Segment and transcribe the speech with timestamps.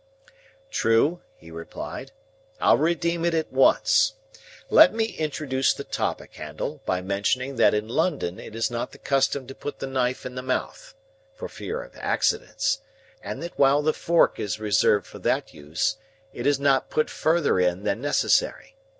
[0.71, 2.11] "True," he replied.
[2.59, 4.13] "I'll redeem it at once.
[4.71, 8.97] Let me introduce the topic, Handel, by mentioning that in London it is not the
[8.97, 14.39] custom to put the knife in the mouth,—for fear of accidents,—and that while the fork
[14.39, 15.97] is reserved for that use,
[16.33, 18.75] it is not put further in than necessary.